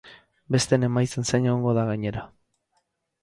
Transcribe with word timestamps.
Besteen 0.53 0.85
emaitzen 0.87 1.27
zain 1.31 1.45
egongo 1.51 1.75
da, 1.79 1.83
gainera. 1.91 2.23